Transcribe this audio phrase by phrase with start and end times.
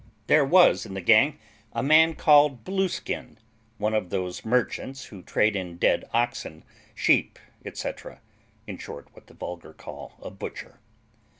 [0.25, 1.37] There was in the gang
[1.73, 3.37] a man named Blueskin,
[3.77, 6.63] one of those merchants who trade in dead oxen,
[6.95, 7.37] sheep,
[7.71, 7.91] &c.,
[8.65, 10.79] in short, what the vulgar call a butcher.